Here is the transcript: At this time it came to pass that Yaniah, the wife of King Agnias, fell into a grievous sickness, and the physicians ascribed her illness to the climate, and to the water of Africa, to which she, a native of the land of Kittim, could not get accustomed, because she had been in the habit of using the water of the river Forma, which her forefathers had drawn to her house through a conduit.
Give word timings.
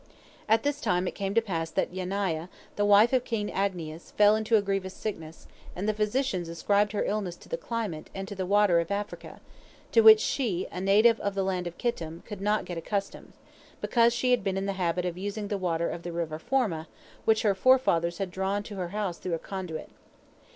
At 0.49 0.63
this 0.63 0.81
time 0.81 1.07
it 1.07 1.13
came 1.13 1.35
to 1.35 1.43
pass 1.43 1.69
that 1.69 1.93
Yaniah, 1.93 2.49
the 2.75 2.85
wife 2.87 3.13
of 3.13 3.23
King 3.23 3.49
Agnias, 3.51 4.11
fell 4.13 4.35
into 4.35 4.55
a 4.57 4.61
grievous 4.63 4.95
sickness, 4.95 5.45
and 5.75 5.87
the 5.87 5.93
physicians 5.93 6.49
ascribed 6.49 6.93
her 6.93 7.03
illness 7.05 7.35
to 7.35 7.47
the 7.49 7.55
climate, 7.55 8.09
and 8.15 8.27
to 8.27 8.33
the 8.33 8.47
water 8.47 8.79
of 8.79 8.89
Africa, 8.89 9.41
to 9.91 10.01
which 10.01 10.19
she, 10.19 10.65
a 10.71 10.81
native 10.81 11.19
of 11.19 11.35
the 11.35 11.43
land 11.43 11.67
of 11.67 11.77
Kittim, 11.77 12.23
could 12.25 12.41
not 12.41 12.65
get 12.65 12.79
accustomed, 12.79 13.33
because 13.79 14.11
she 14.11 14.31
had 14.31 14.43
been 14.43 14.57
in 14.57 14.65
the 14.65 14.73
habit 14.73 15.05
of 15.05 15.19
using 15.19 15.49
the 15.49 15.57
water 15.61 15.91
of 15.91 16.01
the 16.01 16.11
river 16.11 16.39
Forma, 16.39 16.87
which 17.25 17.43
her 17.43 17.53
forefathers 17.53 18.17
had 18.17 18.31
drawn 18.31 18.63
to 18.63 18.77
her 18.77 18.87
house 18.87 19.19
through 19.19 19.35
a 19.35 19.37
conduit. 19.37 19.91